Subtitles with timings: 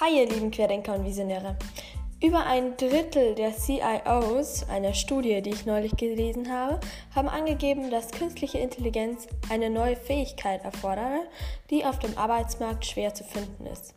[0.00, 1.56] Hi ihr lieben Querdenker und Visionäre.
[2.22, 6.78] Über ein Drittel der CIOs einer Studie, die ich neulich gelesen habe,
[7.16, 11.26] haben angegeben, dass künstliche Intelligenz eine neue Fähigkeit erfordere,
[11.70, 13.96] die auf dem Arbeitsmarkt schwer zu finden ist.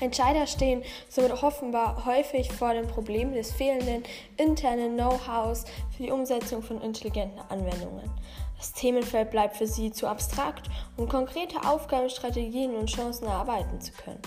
[0.00, 4.02] Entscheider stehen somit offenbar häufig vor dem Problem des fehlenden
[4.38, 8.10] internen Know-hows für die Umsetzung von intelligenten Anwendungen.
[8.58, 13.92] Das Themenfeld bleibt für sie zu abstrakt, um konkrete Aufgaben, Strategien und Chancen erarbeiten zu
[13.92, 14.20] können.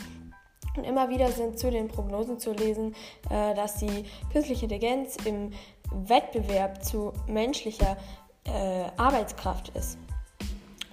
[0.76, 2.96] Und immer wieder sind zu den Prognosen zu lesen,
[3.30, 5.52] äh, dass die künstliche Intelligenz im
[5.92, 7.98] Wettbewerb zu menschlicher
[8.46, 9.98] äh, Arbeitskraft ist.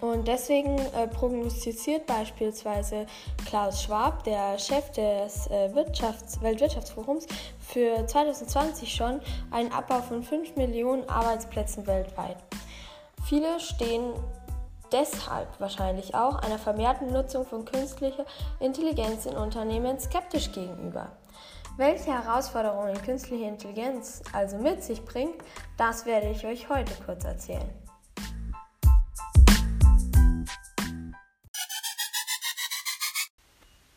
[0.02, 3.06] Und deswegen äh, prognostiziert beispielsweise
[3.46, 7.28] Klaus Schwab, der Chef des äh, Wirtschafts Weltwirtschaftsforums,
[7.60, 9.20] für 2020 schon
[9.52, 12.36] einen Abbau von 5 Millionen Arbeitsplätzen weltweit.
[13.24, 14.12] Viele stehen
[14.92, 18.26] deshalb wahrscheinlich auch einer vermehrten Nutzung von künstlicher
[18.60, 21.12] Intelligenz in Unternehmen skeptisch gegenüber.
[21.76, 25.42] Welche Herausforderungen künstliche Intelligenz also mit sich bringt,
[25.78, 27.70] das werde ich euch heute kurz erzählen.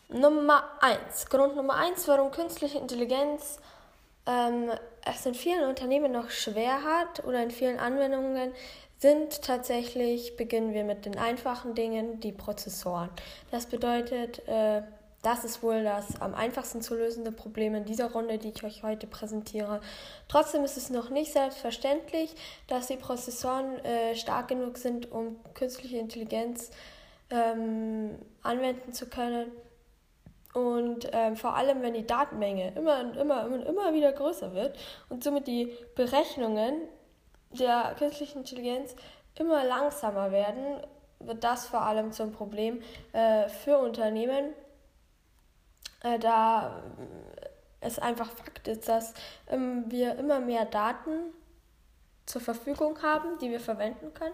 [0.08, 1.26] Nummer 1.
[1.28, 3.60] Grund Nummer 1, warum künstliche Intelligenz
[4.26, 4.72] ähm,
[5.04, 8.54] es in vielen Unternehmen noch schwer hat oder in vielen Anwendungen
[9.06, 13.12] sind tatsächlich, beginnen wir mit den einfachen Dingen, die Prozessoren.
[13.52, 14.82] Das bedeutet, äh,
[15.22, 18.82] das ist wohl das am einfachsten zu lösende Problem in dieser Runde, die ich euch
[18.82, 19.80] heute präsentiere.
[20.28, 22.34] Trotzdem ist es noch nicht selbstverständlich,
[22.66, 26.72] dass die Prozessoren äh, stark genug sind, um künstliche Intelligenz
[27.30, 29.52] ähm, anwenden zu können.
[30.56, 34.76] Und ähm, vor allem, wenn die Datenmenge immer und immer und immer wieder größer wird
[35.10, 36.74] und somit die Berechnungen
[37.56, 38.96] der künstlichen Intelligenz
[39.38, 40.82] immer langsamer werden,
[41.20, 42.82] wird das vor allem zum Problem
[43.14, 44.54] äh, für Unternehmen,
[46.04, 46.84] äh, da
[47.80, 49.14] es einfach Fakt ist, dass
[49.48, 51.34] ähm, wir immer mehr Daten
[52.26, 54.34] zur Verfügung haben, die wir verwenden können,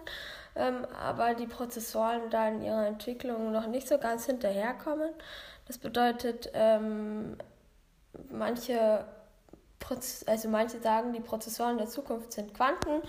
[0.56, 5.10] ähm, aber die Prozessoren da in ihrer Entwicklung noch nicht so ganz hinterherkommen.
[5.66, 7.36] Das bedeutet, ähm,
[8.30, 9.04] manche
[10.26, 13.02] also manche sagen, die Prozessoren der Zukunft sind Quanten.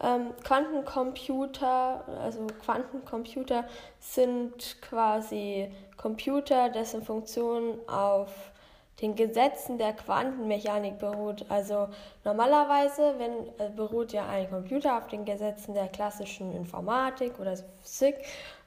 [0.00, 3.64] Ähm, Quantencomputer, also Quantencomputer
[4.00, 8.52] sind quasi Computer, dessen Funktion auf
[9.00, 11.44] den Gesetzen der Quantenmechanik beruht.
[11.48, 11.88] Also
[12.24, 18.16] normalerweise wenn, äh, beruht ja ein Computer auf den Gesetzen der klassischen Informatik oder Physik,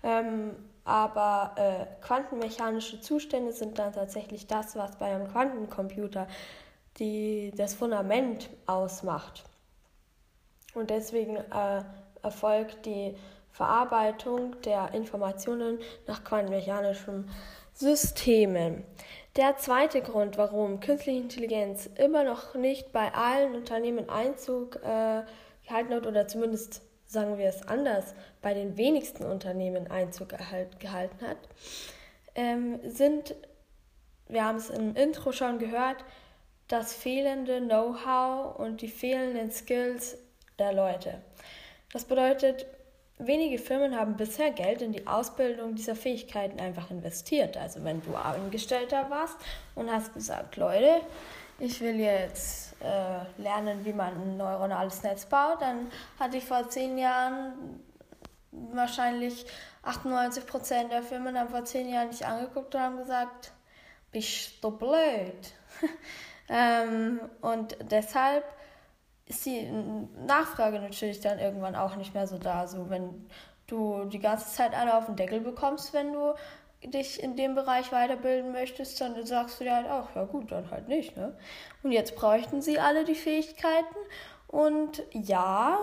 [0.04, 6.28] ähm, aber äh, quantenmechanische Zustände sind dann tatsächlich das, was bei einem Quantencomputer
[7.00, 9.44] die das Fundament ausmacht.
[10.74, 11.84] Und deswegen äh,
[12.22, 13.16] erfolgt die
[13.52, 17.30] Verarbeitung der Informationen nach quantenmechanischen
[17.74, 18.84] Systemen.
[19.36, 25.24] Der zweite Grund, warum künstliche Intelligenz immer noch nicht bei allen Unternehmen Einzug äh,
[25.68, 31.26] gehalten hat, oder zumindest sagen wir es anders, bei den wenigsten Unternehmen Einzug erhalt, gehalten
[31.26, 31.38] hat,
[32.36, 33.36] ähm, sind,
[34.28, 36.04] wir haben es im Intro schon gehört,
[36.68, 40.18] das fehlende Know-how und die fehlenden Skills
[40.60, 41.22] der Leute.
[41.94, 42.66] Das bedeutet,
[43.18, 47.58] wenige Firmen haben bisher Geld in die Ausbildung dieser Fähigkeiten einfach investiert.
[47.58, 49.38] Also wenn du Angestellter warst
[49.76, 51.02] und hast gesagt, Leute,
[51.60, 56.70] ich will jetzt äh, lernen, wie man ein neuronales Netz baut, dann hatte ich vor
[56.70, 57.82] zehn Jahren
[58.52, 59.46] wahrscheinlich
[59.84, 63.52] 98 Prozent der Firmen haben vor zehn Jahren nicht angeguckt und haben gesagt,
[64.12, 65.54] bist du blöd.
[66.50, 68.44] Ähm, und deshalb
[69.26, 69.70] ist die
[70.26, 72.68] Nachfrage natürlich dann irgendwann auch nicht mehr so da.
[72.68, 73.28] So, wenn
[73.68, 76.34] du die ganze Zeit eine auf den Deckel bekommst, wenn du
[76.84, 80.72] dich in dem Bereich weiterbilden möchtest, dann sagst du dir halt auch, ja gut, dann
[80.72, 81.18] halt nicht.
[81.18, 81.36] Ne?
[81.84, 83.96] Und jetzt bräuchten sie alle die Fähigkeiten.
[84.48, 85.78] Und ja,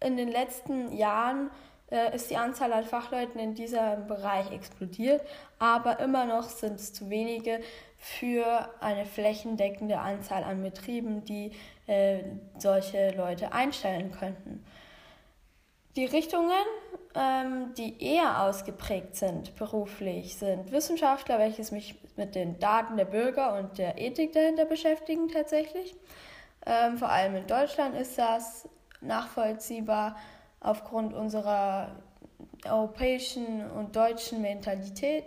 [0.00, 1.50] in den letzten Jahren
[1.90, 5.22] äh, ist die Anzahl an Fachleuten in diesem Bereich explodiert,
[5.58, 7.60] aber immer noch sind es zu wenige
[7.96, 11.52] für eine flächendeckende Anzahl an Betrieben, die
[11.86, 12.20] äh,
[12.58, 14.64] solche Leute einstellen könnten.
[15.96, 16.52] Die Richtungen,
[17.14, 23.58] ähm, die eher ausgeprägt sind beruflich, sind Wissenschaftler, welches mich mit den Daten der Bürger
[23.58, 25.96] und der Ethik dahinter beschäftigen tatsächlich.
[26.66, 28.68] Ähm, vor allem in Deutschland ist das
[29.00, 30.16] nachvollziehbar
[30.60, 31.96] aufgrund unserer
[32.64, 35.24] europäischen und deutschen Mentalität.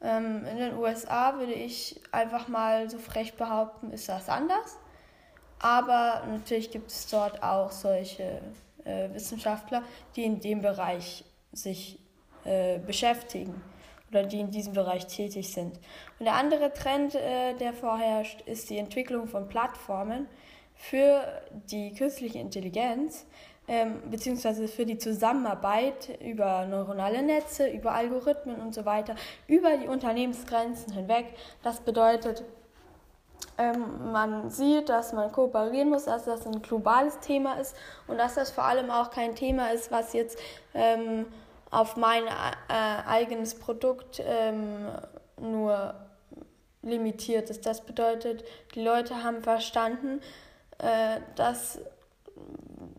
[0.00, 4.78] Ähm, in den USA würde ich einfach mal so frech behaupten, ist das anders.
[5.58, 8.40] Aber natürlich gibt es dort auch solche
[8.84, 9.82] äh, Wissenschaftler,
[10.16, 11.98] die in dem Bereich sich
[12.44, 13.62] äh, beschäftigen
[14.10, 15.78] oder die in diesem Bereich tätig sind.
[16.18, 20.26] Und der andere Trend, äh, der vorherrscht, ist die Entwicklung von Plattformen
[20.74, 23.26] für die künstliche Intelligenz,
[23.70, 29.14] ähm, beziehungsweise für die Zusammenarbeit über neuronale Netze, über Algorithmen und so weiter,
[29.46, 31.26] über die Unternehmensgrenzen hinweg.
[31.62, 32.42] Das bedeutet,
[33.58, 37.76] ähm, man sieht, dass man kooperieren muss, dass das ein globales Thema ist
[38.08, 40.36] und dass das vor allem auch kein Thema ist, was jetzt
[40.74, 41.26] ähm,
[41.70, 44.88] auf mein äh, eigenes Produkt ähm,
[45.40, 45.94] nur
[46.82, 47.64] limitiert ist.
[47.66, 48.42] Das bedeutet,
[48.74, 50.20] die Leute haben verstanden,
[50.78, 51.78] äh, dass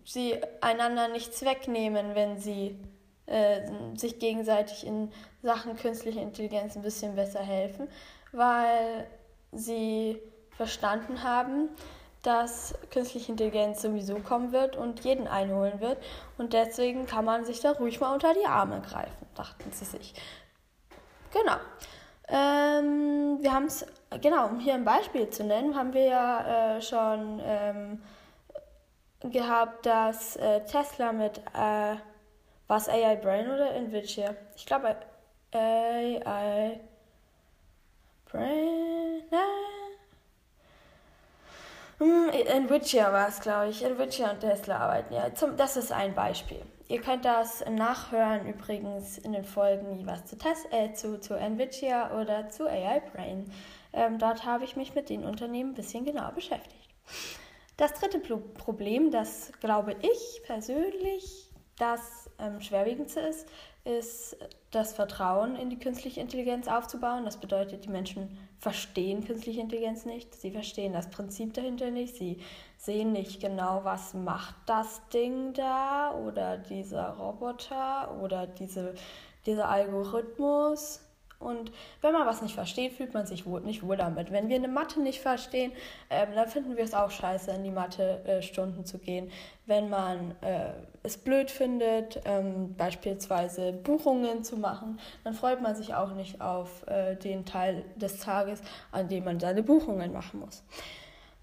[0.06, 2.80] sie einander nichts wegnehmen, wenn sie
[3.26, 3.62] äh,
[3.96, 5.12] sich gegenseitig in
[5.42, 7.88] Sachen künstliche Intelligenz ein bisschen besser helfen,
[8.32, 9.08] weil
[9.52, 10.22] sie
[10.52, 11.70] verstanden haben,
[12.24, 15.98] dass künstliche Intelligenz sowieso kommen wird und jeden einholen wird.
[16.38, 20.14] Und deswegen kann man sich da ruhig mal unter die Arme greifen, dachten sie sich.
[21.32, 21.56] Genau.
[22.28, 23.86] Ähm, wir haben es,
[24.22, 28.02] genau, um hier ein Beispiel zu nennen, haben wir ja äh, schon ähm,
[29.24, 31.96] gehabt, dass äh, Tesla mit, äh,
[32.68, 34.36] was AI Brain oder Nvidia?
[34.56, 34.96] Ich glaube
[35.54, 36.80] AI
[38.26, 39.72] Brain, nein.
[42.00, 43.84] Hm, Nvidia war es, glaube ich.
[43.84, 45.34] Nvidia und Tesla arbeiten ja.
[45.36, 46.62] Zum, das ist ein Beispiel.
[46.88, 52.12] Ihr könnt das nachhören übrigens in den Folgen was zu, Tes äh, zu, zu Nvidia
[52.20, 53.52] oder zu AI Brain.
[53.94, 56.90] Ähm, dort habe ich mich mit den Unternehmen ein bisschen genauer beschäftigt.
[57.82, 61.50] Das dritte Problem, das glaube ich persönlich
[61.80, 63.50] das ähm, schwerwiegendste ist,
[63.86, 64.38] ist
[64.70, 67.26] das Vertrauen in die künstliche Intelligenz aufzubauen.
[67.26, 72.38] Das bedeutet, die Menschen verstehen künstliche Intelligenz nicht, sie verstehen das Prinzip dahinter nicht, sie
[72.78, 78.94] sehen nicht genau, was macht das Ding da oder dieser Roboter oder diese,
[79.48, 81.00] dieser Algorithmus.
[81.42, 81.72] Und
[82.02, 84.32] wenn man was nicht versteht, fühlt man sich wohl, nicht wohl damit.
[84.32, 85.72] Wenn wir eine Mathe nicht verstehen,
[86.10, 89.32] ähm, dann finden wir es auch scheiße, in die Mathe-Stunden äh, zu gehen.
[89.66, 90.72] Wenn man äh,
[91.04, 96.88] es blöd findet, ähm, beispielsweise Buchungen zu machen, dann freut man sich auch nicht auf
[96.88, 98.62] äh, den Teil des Tages,
[98.92, 100.64] an dem man seine Buchungen machen muss.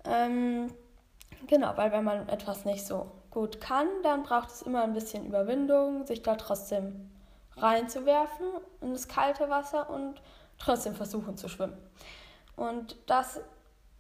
[0.05, 0.69] Ähm,
[1.47, 5.27] genau, weil wenn man etwas nicht so gut kann, dann braucht es immer ein bisschen
[5.27, 7.11] Überwindung, sich da trotzdem
[7.61, 8.47] reinzuwerfen
[8.81, 10.21] in das kalte Wasser und
[10.59, 11.79] trotzdem versuchen zu schwimmen.
[12.57, 13.41] Und das,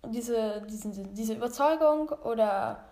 [0.06, 2.84] diese, diese, diese Überzeugung oder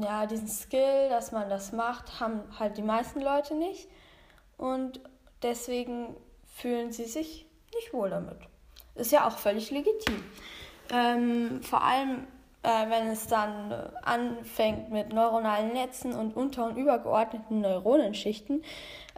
[0.00, 3.88] ja, diesen Skill, dass man das macht, haben halt die meisten Leute nicht.
[4.56, 5.00] Und
[5.42, 6.16] deswegen
[6.56, 8.38] fühlen sie sich nicht wohl damit.
[8.94, 10.22] Ist ja auch völlig legitim.
[10.90, 12.26] Ähm, vor allem
[12.62, 13.72] äh, wenn es dann
[14.02, 18.62] anfängt mit neuronalen Netzen und unter- und übergeordneten Neuronenschichten,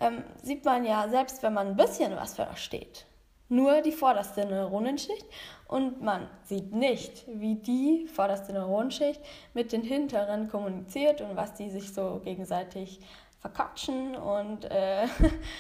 [0.01, 3.07] ähm, sieht man ja, selbst wenn man ein bisschen was versteht,
[3.49, 5.27] nur die vorderste Neuronenschicht
[5.69, 9.21] und man sieht nicht, wie die vorderste Neuronenschicht
[9.53, 13.01] mit den hinteren kommuniziert und was die sich so gegenseitig
[13.41, 15.07] verquatschen und äh,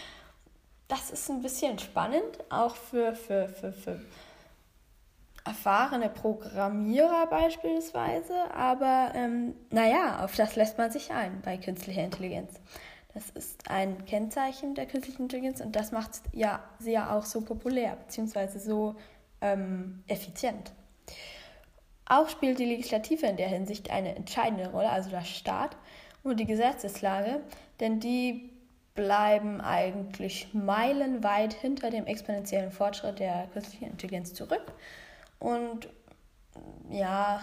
[0.89, 4.01] das ist ein bisschen spannend, auch für, für, für, für
[5.44, 12.61] erfahrene Programmierer beispielsweise, aber ähm, naja, auf das lässt man sich ein bei künstlicher Intelligenz.
[13.12, 17.42] Das ist ein Kennzeichen der künstlichen Intelligenz und das macht ja, sie ja auch so
[17.42, 18.59] populär bzw.
[18.59, 18.97] so
[19.40, 20.73] ähm, effizient.
[22.07, 25.76] Auch spielt die Legislative in der Hinsicht eine entscheidende Rolle, also der Staat
[26.23, 27.40] und die Gesetzeslage,
[27.80, 28.50] denn die
[28.95, 34.73] bleiben eigentlich meilenweit hinter dem exponentiellen Fortschritt der künstlichen Intelligenz zurück
[35.45, 35.89] und
[36.89, 37.41] ja,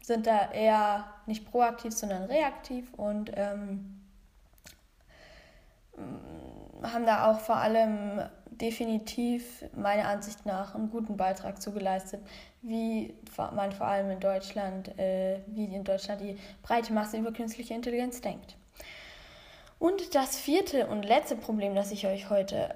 [0.00, 4.00] sind da eher nicht proaktiv, sondern reaktiv und ähm,
[6.82, 12.22] haben da auch vor allem definitiv meiner Ansicht nach einen guten Beitrag zu geleistet,
[12.62, 17.74] wie man vor allem in Deutschland, äh, wie in Deutschland die breite Masse über künstliche
[17.74, 18.56] Intelligenz denkt.
[19.78, 22.74] Und das vierte und letzte Problem, das ich euch heute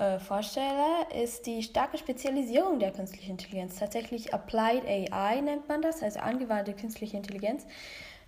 [0.00, 3.78] äh, vorstelle, ist die starke Spezialisierung der künstlichen Intelligenz.
[3.78, 7.66] Tatsächlich Applied AI nennt man das, also angewandte künstliche Intelligenz.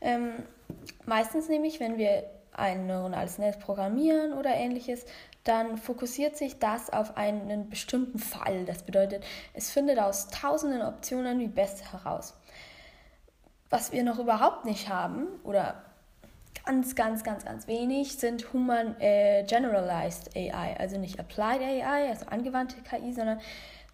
[0.03, 0.35] Ähm,
[1.07, 5.07] meistens nämlich, wenn wir ein neuronales Netz programmieren oder ähnliches,
[5.45, 8.67] dann fokussiert sich das auf einen bestimmten Fall.
[8.67, 9.25] Das bedeutet,
[9.55, 12.35] es findet aus tausenden Optionen die beste heraus.
[13.71, 15.83] Was wir noch überhaupt nicht haben oder
[16.65, 22.27] ganz, ganz, ganz, ganz wenig sind Human äh, Generalized AI, also nicht Applied AI, also
[22.27, 23.41] angewandte KI, sondern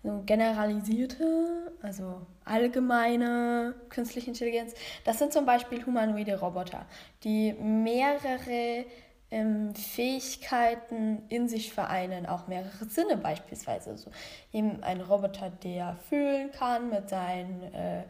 [0.03, 4.75] so generalisierte, also allgemeine künstliche Intelligenz.
[5.05, 6.87] Das sind zum Beispiel humanoide Roboter,
[7.25, 8.85] die mehrere
[9.31, 13.91] ähm, Fähigkeiten in sich vereinen, auch mehrere Sinne beispielsweise.
[13.91, 14.11] Also
[14.53, 18.05] eben ein Roboter, der fühlen kann mit seinen äh,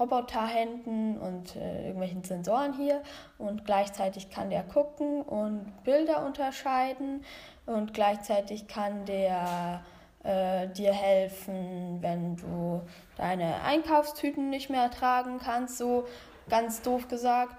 [0.00, 3.02] Roboterhänden und äh, irgendwelchen Sensoren hier
[3.38, 7.24] und gleichzeitig kann der gucken und Bilder unterscheiden
[7.66, 9.82] und gleichzeitig kann der
[10.24, 12.82] äh, dir helfen, wenn du
[13.16, 16.06] deine Einkaufstüten nicht mehr tragen kannst, so
[16.48, 17.56] ganz doof gesagt.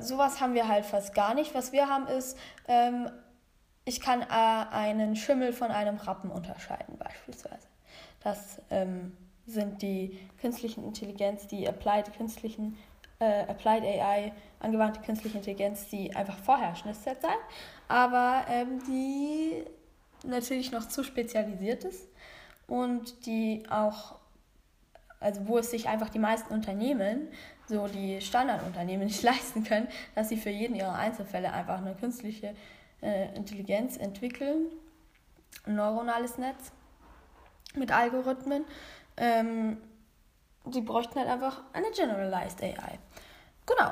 [0.00, 1.54] Sowas haben wir halt fast gar nicht.
[1.54, 3.10] Was wir haben ist, ähm,
[3.84, 7.68] ich kann äh, einen Schimmel von einem Rappen unterscheiden beispielsweise.
[8.22, 9.16] Das ähm,
[9.48, 12.76] sind die künstlichen Intelligenz, die applied künstlichen
[13.20, 17.38] äh, applied AI, angewandte künstliche Intelligenz, die einfach vorherrschend ist derzeit,
[17.88, 19.64] aber ähm, die
[20.24, 22.08] natürlich noch zu spezialisiert ist
[22.66, 24.16] und die auch,
[25.20, 27.28] also wo es sich einfach die meisten Unternehmen,
[27.66, 32.54] so die Standardunternehmen nicht leisten können, dass sie für jeden ihrer Einzelfälle einfach eine künstliche
[33.02, 34.66] äh, Intelligenz entwickeln,
[35.64, 36.72] ein neuronales Netz
[37.74, 38.64] mit Algorithmen
[39.16, 39.78] ähm,
[40.64, 42.98] die bräuchten halt einfach eine Generalized AI.
[43.66, 43.90] Genau.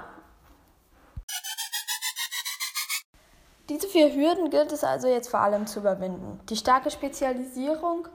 [3.68, 6.40] Diese vier Hürden gilt es also jetzt vor allem zu überwinden.
[6.48, 8.06] Die starke Spezialisierung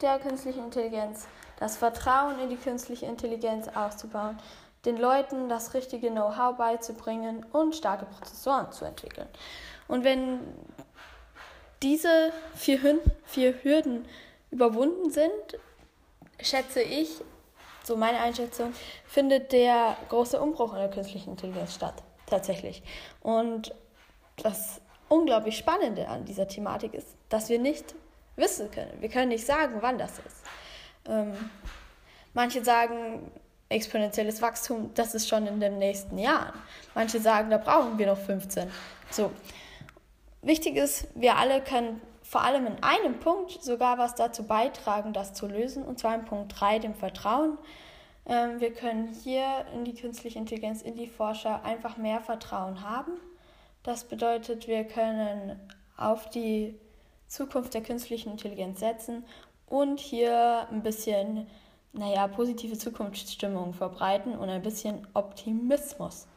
[0.00, 1.26] der künstlichen Intelligenz,
[1.58, 4.38] das Vertrauen in die künstliche Intelligenz auszubauen,
[4.84, 9.28] den Leuten das richtige Know-how beizubringen und starke Prozessoren zu entwickeln.
[9.88, 10.40] Und wenn
[11.82, 14.06] diese vier, vier Hürden
[14.52, 15.58] überwunden sind,
[16.40, 17.08] schätze ich,
[17.82, 18.72] so meine Einschätzung,
[19.06, 21.94] findet der große Umbruch in der künstlichen Intelligenz statt.
[22.26, 22.82] Tatsächlich.
[23.20, 23.74] Und
[24.36, 27.94] das unglaublich Spannende an dieser Thematik ist, dass wir nicht
[28.36, 28.92] wissen können.
[29.00, 30.44] Wir können nicht sagen, wann das ist.
[31.08, 31.32] Ähm,
[32.32, 33.30] manche sagen,
[33.68, 36.54] exponentielles Wachstum, das ist schon in den nächsten Jahren.
[36.94, 38.70] Manche sagen, da brauchen wir noch 15.
[39.10, 39.32] So.
[40.42, 42.00] Wichtig ist, wir alle können
[42.32, 46.24] vor allem in einem Punkt sogar was dazu beitragen, das zu lösen, und zwar in
[46.24, 47.58] Punkt 3, dem Vertrauen.
[48.24, 53.12] Ähm, wir können hier in die künstliche Intelligenz, in die Forscher einfach mehr Vertrauen haben.
[53.82, 55.60] Das bedeutet, wir können
[55.98, 56.74] auf die
[57.26, 59.26] Zukunft der künstlichen Intelligenz setzen
[59.66, 61.46] und hier ein bisschen,
[61.92, 66.28] naja, positive Zukunftsstimmung verbreiten und ein bisschen Optimismus.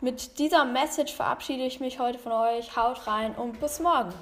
[0.00, 2.76] Mit dieser Message verabschiede ich mich heute von euch.
[2.76, 4.12] Haut rein und bis morgen.